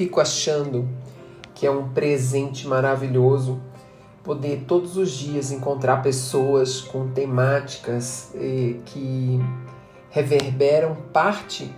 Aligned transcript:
Fico 0.00 0.18
achando 0.18 0.88
que 1.54 1.66
é 1.66 1.70
um 1.70 1.90
presente 1.90 2.66
maravilhoso 2.66 3.60
poder 4.24 4.64
todos 4.66 4.96
os 4.96 5.10
dias 5.10 5.52
encontrar 5.52 5.98
pessoas 5.98 6.80
com 6.80 7.08
temáticas 7.08 8.30
eh, 8.34 8.76
que 8.86 9.38
reverberam 10.08 10.96
parte 11.12 11.70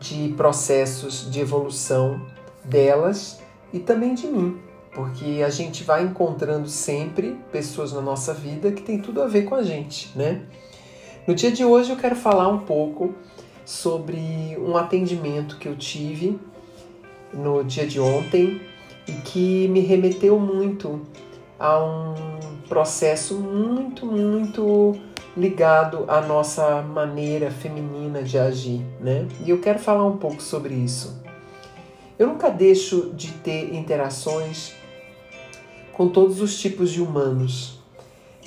de 0.00 0.32
processos 0.34 1.30
de 1.30 1.38
evolução 1.38 2.18
delas 2.64 3.38
e 3.70 3.80
também 3.80 4.14
de 4.14 4.26
mim, 4.28 4.58
porque 4.94 5.42
a 5.44 5.50
gente 5.50 5.84
vai 5.84 6.04
encontrando 6.04 6.70
sempre 6.70 7.38
pessoas 7.52 7.92
na 7.92 8.00
nossa 8.00 8.32
vida 8.32 8.72
que 8.72 8.80
tem 8.80 8.98
tudo 8.98 9.20
a 9.20 9.26
ver 9.26 9.42
com 9.42 9.54
a 9.54 9.62
gente, 9.62 10.10
né? 10.16 10.40
No 11.26 11.34
dia 11.34 11.52
de 11.52 11.66
hoje 11.66 11.90
eu 11.90 11.98
quero 11.98 12.16
falar 12.16 12.48
um 12.48 12.60
pouco 12.60 13.14
sobre 13.62 14.56
um 14.58 14.74
atendimento 14.74 15.58
que 15.58 15.68
eu 15.68 15.76
tive 15.76 16.40
no 17.36 17.62
dia 17.62 17.86
de 17.86 18.00
ontem 18.00 18.60
e 19.06 19.12
que 19.12 19.68
me 19.68 19.80
remeteu 19.80 20.38
muito 20.38 21.02
a 21.58 21.78
um 21.78 22.14
processo 22.68 23.34
muito, 23.36 24.06
muito 24.06 24.96
ligado 25.36 26.04
à 26.08 26.20
nossa 26.20 26.82
maneira 26.82 27.50
feminina 27.50 28.22
de 28.22 28.38
agir, 28.38 28.84
né? 29.00 29.28
E 29.44 29.50
eu 29.50 29.60
quero 29.60 29.78
falar 29.78 30.04
um 30.04 30.16
pouco 30.16 30.42
sobre 30.42 30.74
isso. 30.74 31.22
Eu 32.18 32.26
nunca 32.28 32.50
deixo 32.50 33.12
de 33.14 33.30
ter 33.32 33.74
interações 33.74 34.72
com 35.92 36.08
todos 36.08 36.40
os 36.40 36.58
tipos 36.58 36.90
de 36.90 37.02
humanos. 37.02 37.78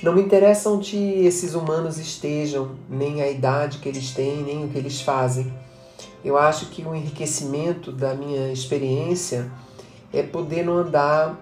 Não 0.02 0.14
me 0.14 0.22
interessa 0.22 0.70
onde 0.70 0.98
esses 0.98 1.54
humanos 1.54 2.00
estejam, 2.00 2.72
nem 2.90 3.22
a 3.22 3.30
idade 3.30 3.80
que 3.80 3.90
eles 3.90 4.12
têm, 4.12 4.44
nem 4.44 4.66
o 4.66 4.70
que 4.70 4.78
eles 4.78 5.02
fazem. 5.02 5.52
Eu 6.23 6.38
acho 6.38 6.67
que 6.67 6.84
o 6.84 6.94
enriquecimento 6.94 7.92
da 7.92 8.14
minha 8.14 8.52
experiência 8.52 9.50
é 10.12 10.22
poder 10.22 10.66
não 10.66 10.78
andar 10.78 11.39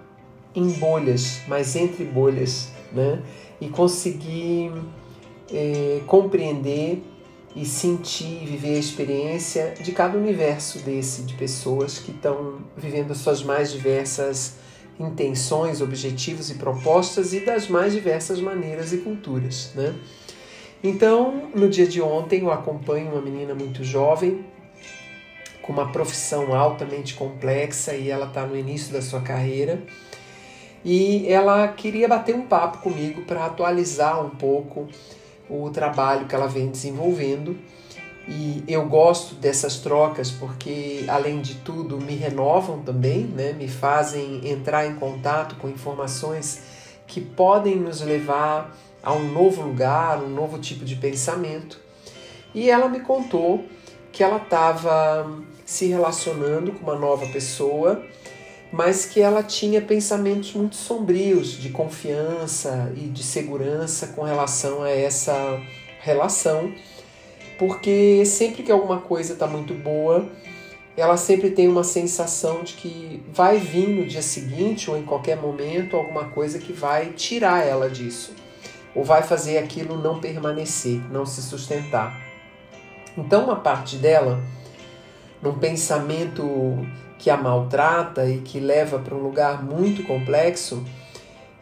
em 0.54 0.70
bolhas, 0.70 1.42
mas 1.48 1.76
entre 1.76 2.04
bolhas, 2.06 2.70
né? 2.92 3.22
E 3.60 3.70
conseguir 3.70 4.72
é, 5.52 6.02
compreender 6.06 7.04
e 7.56 7.66
sentir, 7.66 8.46
viver 8.46 8.76
a 8.76 8.80
experiência 8.80 9.74
de 9.82 9.92
cada 9.92 10.18
universo 10.18 10.80
desse, 10.80 11.24
de 11.24 11.34
pessoas 11.34 11.98
que 11.98 12.12
estão 12.12 12.60
vivendo 12.76 13.16
suas 13.16 13.42
mais 13.44 13.72
diversas 13.72 14.58
intenções, 15.00 15.82
objetivos 15.82 16.50
e 16.50 16.56
propostas 16.56 17.34
e 17.34 17.40
das 17.40 17.68
mais 17.68 17.94
diversas 17.94 18.40
maneiras 18.40 18.94
e 18.94 18.98
culturas, 18.98 19.72
né? 19.76 19.96
Então, 20.84 21.50
no 21.56 21.68
dia 21.68 21.88
de 21.88 22.02
ontem, 22.02 22.42
eu 22.42 22.52
acompanho 22.52 23.12
uma 23.12 23.22
menina 23.22 23.56
muito 23.56 23.84
jovem, 23.84 24.46
com 25.68 25.74
uma 25.74 25.92
profissão 25.92 26.56
altamente 26.56 27.14
complexa 27.14 27.94
e 27.94 28.10
ela 28.10 28.28
está 28.28 28.46
no 28.46 28.58
início 28.58 28.94
da 28.94 29.02
sua 29.02 29.20
carreira 29.20 29.84
e 30.86 31.28
ela 31.28 31.68
queria 31.68 32.08
bater 32.08 32.34
um 32.34 32.48
papo 32.48 32.78
comigo 32.78 33.24
para 33.24 33.46
atualizar 33.46 34.26
um 34.26 34.30
pouco 34.30 34.88
o 35.50 35.70
trabalho 35.70 36.26
que 36.26 36.34
ela 36.34 36.48
vem 36.48 36.70
desenvolvendo. 36.70 37.58
E 38.30 38.64
eu 38.68 38.86
gosto 38.88 39.36
dessas 39.36 39.80
trocas 39.80 40.32
porque, 40.32 41.04
além 41.10 41.42
de 41.42 41.56
tudo, 41.56 41.98
me 41.98 42.16
renovam 42.16 42.82
também, 42.84 43.24
né? 43.26 43.52
me 43.52 43.68
fazem 43.68 44.50
entrar 44.50 44.86
em 44.86 44.96
contato 44.96 45.56
com 45.56 45.68
informações 45.68 46.62
que 47.06 47.20
podem 47.20 47.76
nos 47.76 48.00
levar 48.00 48.74
a 49.04 49.12
um 49.12 49.32
novo 49.32 49.62
lugar, 49.62 50.22
um 50.22 50.30
novo 50.30 50.58
tipo 50.60 50.86
de 50.86 50.96
pensamento. 50.96 51.80
E 52.54 52.70
ela 52.70 52.88
me 52.88 53.02
contou 53.02 53.66
que 54.18 54.24
ela 54.24 54.38
estava 54.38 55.32
se 55.64 55.86
relacionando 55.86 56.72
com 56.72 56.84
uma 56.84 56.96
nova 56.96 57.28
pessoa 57.28 58.04
mas 58.72 59.06
que 59.06 59.22
ela 59.22 59.42
tinha 59.44 59.82
pensamentos 59.82 60.54
muito 60.54 60.76
sombrios 60.76 61.52
de 61.52 61.70
confiança 61.70 62.92
e 62.96 63.08
de 63.08 63.24
segurança 63.24 64.08
com 64.08 64.24
relação 64.24 64.84
a 64.84 64.90
essa 64.90 65.34
relação, 66.02 66.74
porque 67.58 68.26
sempre 68.26 68.64
que 68.64 68.72
alguma 68.72 69.00
coisa 69.00 69.34
está 69.34 69.48
muito 69.48 69.74
boa, 69.74 70.28
ela 70.96 71.16
sempre 71.16 71.52
tem 71.52 71.68
uma 71.68 71.84
sensação 71.84 72.64
de 72.64 72.74
que 72.74 73.24
vai 73.32 73.58
vir 73.58 73.88
no 73.88 74.06
dia 74.06 74.22
seguinte 74.22 74.90
ou 74.90 74.98
em 74.98 75.04
qualquer 75.04 75.38
momento 75.38 75.96
alguma 75.96 76.26
coisa 76.26 76.60
que 76.60 76.74
vai 76.74 77.12
tirar 77.12 77.66
ela 77.66 77.90
disso, 77.90 78.34
ou 78.94 79.04
vai 79.04 79.24
fazer 79.24 79.60
aquilo 79.60 79.98
não 79.98 80.20
permanecer, 80.20 81.00
não 81.12 81.26
se 81.26 81.42
sustentar. 81.42 82.27
Então, 83.18 83.46
uma 83.46 83.56
parte 83.56 83.98
dela, 83.98 84.40
num 85.42 85.54
pensamento 85.58 86.86
que 87.18 87.30
a 87.30 87.38
maltrata 87.38 88.30
e 88.30 88.40
que 88.40 88.60
leva 88.60 89.00
para 89.00 89.16
um 89.16 89.20
lugar 89.20 89.64
muito 89.64 90.04
complexo, 90.04 90.86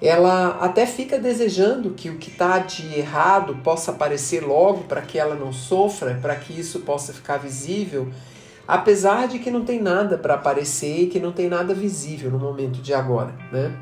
ela 0.02 0.58
até 0.60 0.86
fica 0.86 1.18
desejando 1.18 1.92
que 1.92 2.10
o 2.10 2.18
que 2.18 2.30
está 2.30 2.60
de 2.60 3.00
errado 3.00 3.56
possa 3.64 3.92
aparecer 3.92 4.46
logo 4.46 4.84
para 4.84 5.02
que 5.02 5.18
ela 5.18 5.36
não 5.36 5.54
sofra, 5.54 6.20
para 6.22 6.36
que 6.36 6.60
isso 6.60 6.82
possa 6.82 7.14
ficar 7.14 7.38
visível, 7.38 8.10
apesar 8.68 9.28
de 9.28 9.40
que 9.40 9.50
não 9.50 9.64
tem 9.64 9.82
nada 9.82 10.18
para 10.18 10.34
aparecer 10.34 11.04
e 11.04 11.08
que 11.08 11.20
não 11.20 11.32
tem 11.32 11.48
nada 11.48 11.74
visível 11.74 12.30
no 12.30 12.38
momento 12.38 12.82
de 12.82 12.94
agora, 12.94 13.34
né? 13.52 13.74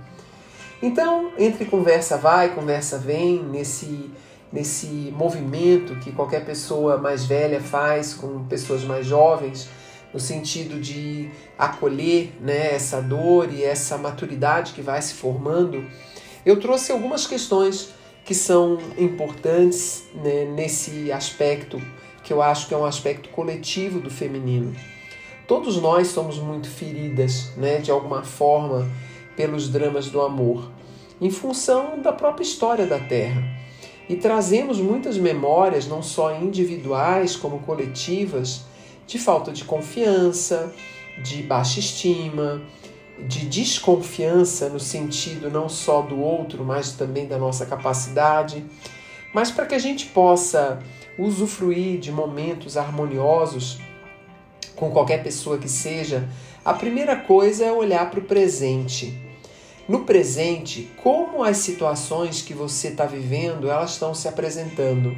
Então, 0.82 1.32
entre 1.38 1.66
conversa 1.66 2.18
vai, 2.18 2.54
conversa 2.54 2.98
vem, 2.98 3.42
nesse 3.42 4.12
nesse 4.54 5.12
movimento 5.18 5.96
que 5.96 6.12
qualquer 6.12 6.46
pessoa 6.46 6.96
mais 7.00 7.26
velha 7.26 7.60
faz 7.60 8.14
com 8.14 8.46
pessoas 8.46 8.84
mais 8.84 9.08
jovens, 9.08 9.68
no 10.14 10.20
sentido 10.20 10.80
de 10.80 11.32
acolher 11.58 12.32
né, 12.40 12.76
essa 12.76 13.02
dor 13.02 13.52
e 13.52 13.64
essa 13.64 13.98
maturidade 13.98 14.74
que 14.74 14.82
vai 14.82 15.02
se 15.02 15.16
formando, 15.16 15.84
eu 16.46 16.60
trouxe 16.60 16.92
algumas 16.92 17.26
questões 17.26 17.90
que 18.24 18.36
são 18.36 18.78
importantes 18.96 20.04
né, 20.14 20.46
nesse 20.46 21.12
aspecto 21.12 21.82
que 22.24 22.32
eu 22.32 22.42
acho 22.42 22.68
que 22.68 22.76
é 22.76 22.78
um 22.78 22.86
aspecto 22.86 23.30
coletivo 23.30 24.00
do 24.00 24.12
feminino. 24.12 24.74
Todos 25.48 25.78
nós 25.78 26.10
somos 26.10 26.38
muito 26.38 26.70
feridas, 26.70 27.52
né, 27.58 27.80
de 27.80 27.90
alguma 27.90 28.24
forma, 28.24 28.88
pelos 29.36 29.68
dramas 29.68 30.10
do 30.10 30.22
amor, 30.22 30.72
em 31.20 31.32
função 31.32 32.00
da 32.02 32.14
própria 32.14 32.44
história 32.44 32.86
da 32.86 33.00
Terra. 33.00 33.63
E 34.10 34.16
trazemos 34.16 34.80
muitas 34.80 35.18
memórias, 35.18 35.88
não 35.88 36.04
só 36.04 36.36
individuais 36.36 37.36
como 37.36 37.60
coletivas, 37.60 38.66
de 39.08 39.18
falta 39.18 39.52
de 39.52 39.64
confiança, 39.64 40.74
de 41.22 41.44
baixa 41.44 41.80
estima, 41.80 42.62
de 43.28 43.46
desconfiança 43.46 44.70
no 44.70 44.80
sentido 44.80 45.50
não 45.50 45.70
só 45.70 46.02
do 46.02 46.20
outro, 46.20 46.66
mas 46.66 46.94
também 46.94 47.28
da 47.28 47.38
nossa 47.38 47.66
capacidade. 47.66 48.66
Mas 49.34 49.52
para 49.52 49.66
que 49.66 49.76
a 49.76 49.80
gente 49.80 50.08
possa 50.08 50.80
usufruir 51.18 52.00
de 52.00 52.12
momentos 52.12 52.76
harmoniosos 52.76 53.80
com 54.76 54.92
qualquer 54.92 55.24
pessoa 55.24 55.58
que 55.58 55.70
seja, 55.70 56.28
a 56.66 56.74
primeira 56.74 57.16
coisa 57.16 57.66
é 57.66 57.72
olhar 57.72 58.10
para 58.10 58.20
o 58.20 58.24
presente. 58.24 59.23
No 59.86 60.06
presente, 60.06 60.90
como 61.04 61.44
as 61.44 61.58
situações 61.58 62.42
que 62.42 62.54
você 62.54 62.88
está 62.88 63.06
vivendo 63.06 63.70
elas 63.70 63.92
estão 63.92 64.16
se 64.16 64.30
apresentando. 64.30 65.14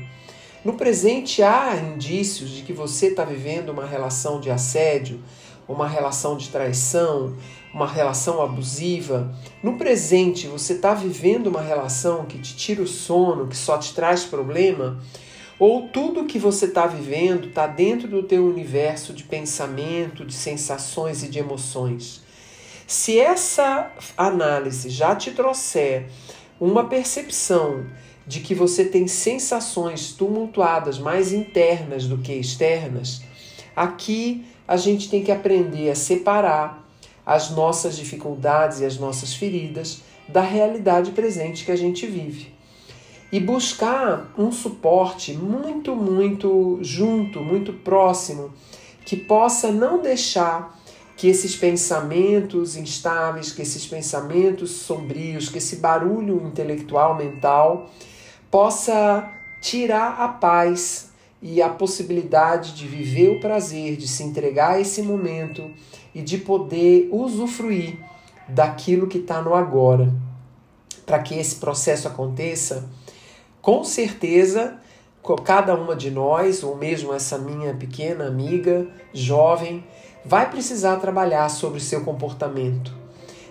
No 0.63 0.73
presente 0.73 1.43
há 1.43 1.75
indícios 1.75 2.49
de 2.49 2.63
que 2.63 2.73
você 2.73 3.07
está 3.07 3.23
vivendo 3.23 3.69
uma 3.69 3.85
relação 3.85 4.39
de 4.39 4.49
assédio, 4.49 5.21
uma 5.67 5.87
relação 5.87 6.35
de 6.35 6.49
traição, 6.49 7.35
uma 7.71 7.85
relação 7.85 8.41
abusiva. 8.41 9.31
No 9.61 9.77
presente 9.77 10.47
você 10.47 10.73
está 10.73 10.95
vivendo 10.95 11.45
uma 11.45 11.61
relação 11.61 12.25
que 12.25 12.39
te 12.39 12.55
tira 12.55 12.81
o 12.81 12.87
sono, 12.87 13.45
que 13.45 13.55
só 13.55 13.77
te 13.77 13.93
traz 13.93 14.23
problema, 14.23 14.99
ou 15.59 15.89
tudo 15.89 16.25
que 16.25 16.39
você 16.39 16.65
está 16.65 16.87
vivendo 16.87 17.49
está 17.49 17.67
dentro 17.67 18.07
do 18.07 18.23
teu 18.23 18.43
universo 18.47 19.13
de 19.13 19.23
pensamento, 19.23 20.25
de 20.25 20.33
sensações 20.33 21.21
e 21.21 21.27
de 21.27 21.37
emoções. 21.37 22.24
Se 22.87 23.19
essa 23.19 23.91
análise 24.15 24.91
já 24.91 25.15
te 25.15 25.31
trouxer 25.31 26.07
uma 26.59 26.85
percepção 26.85 27.83
de 28.27 28.41
que 28.41 28.53
você 28.53 28.85
tem 28.85 29.07
sensações 29.07 30.11
tumultuadas 30.13 30.99
mais 30.99 31.33
internas 31.33 32.05
do 32.05 32.19
que 32.19 32.33
externas, 32.33 33.23
aqui 33.75 34.45
a 34.67 34.77
gente 34.77 35.09
tem 35.09 35.23
que 35.23 35.31
aprender 35.31 35.89
a 35.89 35.95
separar 35.95 36.87
as 37.25 37.49
nossas 37.49 37.95
dificuldades 37.97 38.79
e 38.81 38.85
as 38.85 38.99
nossas 38.99 39.33
feridas 39.33 40.01
da 40.27 40.41
realidade 40.41 41.09
presente 41.11 41.65
que 41.65 41.71
a 41.71 41.75
gente 41.75 42.05
vive. 42.05 42.53
E 43.31 43.39
buscar 43.39 44.31
um 44.37 44.51
suporte 44.51 45.33
muito, 45.33 45.95
muito 45.95 46.77
junto, 46.81 47.41
muito 47.41 47.73
próximo, 47.73 48.53
que 49.03 49.15
possa 49.15 49.71
não 49.71 49.99
deixar 49.99 50.79
que 51.15 51.27
esses 51.27 51.55
pensamentos 51.55 52.75
instáveis, 52.75 53.51
que 53.51 53.61
esses 53.61 53.85
pensamentos 53.85 54.71
sombrios, 54.71 55.49
que 55.49 55.57
esse 55.57 55.77
barulho 55.77 56.45
intelectual, 56.45 57.15
mental, 57.15 57.89
possa 58.51 59.31
tirar 59.61 60.21
a 60.21 60.27
paz 60.27 61.11
e 61.41 61.61
a 61.61 61.69
possibilidade 61.69 62.73
de 62.73 62.87
viver 62.87 63.29
o 63.29 63.39
prazer, 63.39 63.95
de 63.95 64.07
se 64.07 64.23
entregar 64.23 64.73
a 64.73 64.79
esse 64.79 65.01
momento 65.01 65.69
e 66.13 66.21
de 66.21 66.37
poder 66.37 67.07
usufruir 67.11 67.97
daquilo 68.47 69.07
que 69.07 69.19
está 69.19 69.41
no 69.41 69.53
agora. 69.53 70.13
Para 71.05 71.19
que 71.19 71.35
esse 71.35 71.55
processo 71.55 72.07
aconteça, 72.07 72.89
com 73.61 73.83
certeza, 73.83 74.79
cada 75.43 75.75
uma 75.75 75.95
de 75.95 76.11
nós, 76.11 76.63
ou 76.63 76.75
mesmo 76.75 77.13
essa 77.13 77.37
minha 77.37 77.73
pequena 77.73 78.27
amiga, 78.27 78.87
jovem, 79.13 79.83
vai 80.25 80.49
precisar 80.49 80.97
trabalhar 80.97 81.49
sobre 81.49 81.77
o 81.77 81.81
seu 81.81 82.01
comportamento. 82.01 82.93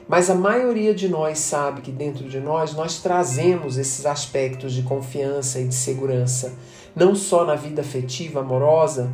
Mas 0.06 0.28
a 0.28 0.34
maioria 0.34 0.94
de 0.94 1.08
nós 1.08 1.38
sabe 1.38 1.80
que 1.80 1.90
dentro 1.90 2.28
de 2.28 2.38
nós 2.38 2.74
nós 2.74 3.00
trazemos 3.00 3.78
esses 3.78 4.04
aspectos 4.04 4.72
de 4.72 4.82
confiança 4.82 5.60
e 5.60 5.66
de 5.66 5.74
segurança, 5.74 6.52
não 6.94 7.14
só 7.14 7.44
na 7.44 7.54
vida 7.54 7.80
afetiva, 7.80 8.40
amorosa, 8.40 9.10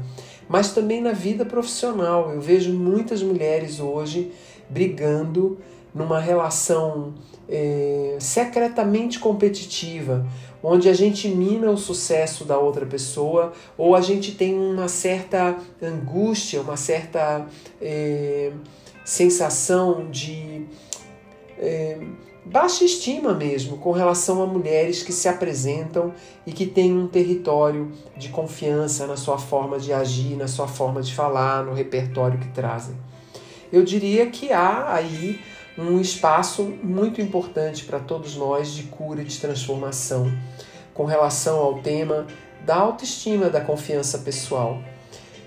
mas 0.48 0.72
também 0.72 1.00
na 1.00 1.12
vida 1.12 1.44
profissional. 1.44 2.32
Eu 2.32 2.40
vejo 2.40 2.72
muitas 2.72 3.22
mulheres 3.22 3.78
hoje 3.78 4.32
brigando 4.68 5.58
numa 5.94 6.20
relação 6.20 7.14
é, 7.48 8.16
secretamente 8.20 9.19
competitiva, 9.19 10.26
onde 10.62 10.88
a 10.88 10.92
gente 10.92 11.28
mina 11.28 11.70
o 11.70 11.76
sucesso 11.76 12.44
da 12.44 12.58
outra 12.58 12.87
pessoa 12.87 13.52
ou 13.76 13.96
a 13.96 14.00
gente 14.00 14.32
tem 14.32 14.54
uma 14.54 14.88
certa 14.88 15.56
angústia, 15.82 16.60
uma 16.60 16.76
certa 16.76 17.46
é, 17.81 18.52
sensação 19.04 20.08
de 20.10 20.66
é, 21.58 21.98
baixa 22.44 22.84
estima 22.84 23.34
mesmo 23.34 23.78
com 23.78 23.93
relação 23.93 24.43
a 24.43 24.46
mulheres 24.46 25.02
que 25.02 25.12
se 25.12 25.28
apresentam 25.28 26.12
e 26.46 26.52
que 26.52 26.66
têm 26.66 26.93
um 26.93 27.06
território 27.06 27.93
de 28.16 28.28
confiança 28.28 29.06
na 29.06 29.16
sua 29.16 29.38
forma 29.38 29.78
de 29.78 29.93
agir, 29.93 30.36
na 30.36 30.48
sua 30.48 30.69
forma 30.69 31.02
de 31.02 31.14
falar, 31.14 31.64
no 31.64 31.75
repertório 31.75 32.38
que 32.38 32.48
trazem. 32.48 32.96
Eu 33.72 33.84
diria 33.84 34.26
que 34.26 34.52
há 34.52 34.93
aí 34.94 35.38
um 35.81 35.99
espaço 35.99 36.62
muito 36.82 37.23
importante 37.23 37.85
para 37.85 37.99
todos 37.99 38.37
nós 38.37 38.75
de 38.75 38.82
cura 38.85 39.23
e 39.23 39.25
de 39.25 39.38
transformação 39.38 40.31
com 40.93 41.06
relação 41.06 41.59
ao 41.59 41.81
tema 41.81 42.27
da 42.67 42.77
autoestima, 42.77 43.49
da 43.49 43.62
confiança 43.62 44.19
pessoal. 44.19 44.79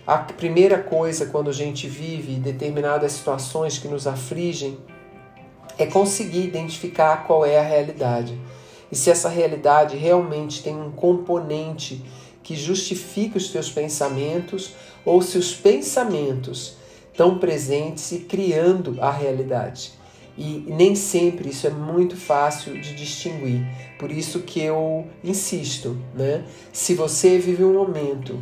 A 0.08 0.18
primeira 0.18 0.82
coisa 0.82 1.28
quando 1.28 1.52
a 1.52 1.54
gente 1.54 1.88
vive 1.88 2.36
determinadas 2.36 3.12
situações 3.12 3.78
que 3.78 3.88
nos 3.88 4.08
afligem 4.08 4.80
é 5.78 5.86
conseguir 5.86 6.44
identificar 6.44 7.28
qual 7.28 7.46
é 7.46 7.60
a 7.60 7.64
realidade. 7.64 8.38
E 8.92 8.96
se 8.96 9.12
essa 9.12 9.30
realidade 9.30 9.96
realmente 9.98 10.64
tem 10.64 10.76
um 10.76 10.92
componente 10.92 12.04
que 12.42 12.56
justifique 12.56 13.38
os 13.38 13.50
teus 13.50 13.70
pensamentos 13.70 14.74
ou 15.06 15.22
se 15.22 15.38
os 15.38 15.54
pensamentos 15.54 16.76
estão 17.12 17.38
presentes 17.38 18.12
e 18.12 18.20
criando 18.20 18.98
a 19.00 19.12
realidade. 19.12 20.03
E 20.38 20.66
nem 20.68 20.96
sempre 20.96 21.50
isso 21.50 21.68
é 21.68 21.70
muito 21.70 22.18
fácil 22.18 22.80
de 22.80 22.96
distinguir. 22.96 23.66
Por 24.00 24.12
isso 24.12 24.40
que 24.40 24.62
eu 24.62 25.08
insisto, 25.24 25.98
né? 26.16 26.44
Se 26.72 26.96
você 26.96 27.38
vive 27.38 27.64
um 27.64 27.74
momento 27.74 28.40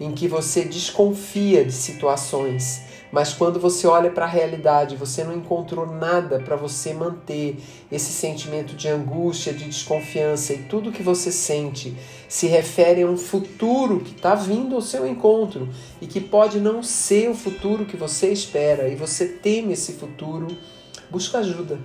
em 0.00 0.12
que 0.12 0.28
você 0.28 0.64
desconfia 0.64 1.64
de 1.64 1.72
situações, 1.72 2.82
mas 3.12 3.34
quando 3.34 3.60
você 3.60 3.86
olha 3.86 4.10
para 4.10 4.24
a 4.24 4.28
realidade, 4.28 4.96
você 4.96 5.22
não 5.22 5.36
encontrou 5.36 5.86
nada 5.86 6.40
para 6.40 6.56
você 6.56 6.94
manter 6.94 7.58
esse 7.90 8.10
sentimento 8.10 8.74
de 8.74 8.88
angústia, 8.88 9.52
de 9.52 9.66
desconfiança 9.66 10.54
e 10.54 10.58
tudo 10.62 10.90
que 10.90 11.02
você 11.02 11.30
sente 11.30 11.94
se 12.26 12.46
refere 12.46 13.02
a 13.02 13.06
um 13.06 13.18
futuro 13.18 14.00
que 14.00 14.12
está 14.16 14.34
vindo 14.34 14.74
ao 14.74 14.80
seu 14.80 15.06
encontro 15.06 15.68
e 16.00 16.06
que 16.06 16.20
pode 16.20 16.58
não 16.58 16.82
ser 16.82 17.28
o 17.28 17.34
futuro 17.34 17.84
que 17.84 17.98
você 17.98 18.32
espera 18.32 18.88
e 18.88 18.94
você 18.94 19.26
teme 19.26 19.74
esse 19.74 19.92
futuro, 19.92 20.48
busca 21.12 21.38
ajuda. 21.38 21.78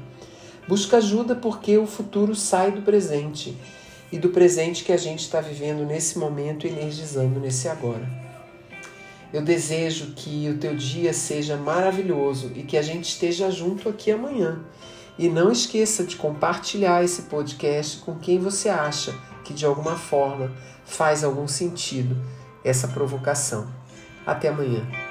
Busca 0.68 0.97
ajuda 0.97 1.35
porque 1.35 1.77
o 1.77 1.85
futuro 1.85 2.33
sai 2.33 2.71
do 2.71 2.81
presente 2.81 3.56
e 4.09 4.18
do 4.18 4.29
presente 4.29 4.85
que 4.85 4.94
a 4.94 4.97
gente 4.97 5.19
está 5.19 5.41
vivendo 5.41 5.85
nesse 5.85 6.18
momento, 6.18 6.65
energizando 6.65 7.39
nesse 7.39 7.68
agora. 7.68 8.07
Eu 9.33 9.41
desejo 9.41 10.13
que 10.15 10.50
o 10.50 10.57
teu 10.57 10.74
dia 10.75 11.12
seja 11.12 11.57
maravilhoso 11.57 12.53
e 12.56 12.63
que 12.63 12.77
a 12.77 12.81
gente 12.81 13.09
esteja 13.09 13.51
junto 13.51 13.89
aqui 13.89 14.09
amanhã. 14.12 14.62
E 15.19 15.27
não 15.27 15.51
esqueça 15.51 16.06
de 16.06 16.15
compartilhar 16.15 17.03
esse 17.03 17.23
podcast 17.23 17.97
com 17.97 18.15
quem 18.15 18.39
você 18.39 18.69
acha 18.69 19.13
que 19.44 19.53
de 19.53 19.65
alguma 19.65 19.97
forma 19.97 20.53
faz 20.85 21.23
algum 21.23 21.47
sentido 21.47 22.15
essa 22.63 22.88
provocação. 22.88 23.68
Até 24.25 24.47
amanhã. 24.47 25.06